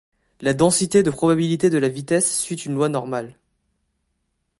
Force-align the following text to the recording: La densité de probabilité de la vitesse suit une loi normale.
La 0.39 0.55
densité 0.55 1.03
de 1.03 1.11
probabilité 1.11 1.69
de 1.69 1.77
la 1.77 1.87
vitesse 1.87 2.35
suit 2.39 2.55
une 2.55 2.73
loi 2.73 2.89
normale. 2.89 3.37